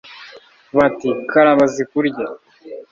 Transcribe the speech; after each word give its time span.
bati 0.77 1.09
«karaba 1.29 1.63
zikurye» 1.73 2.23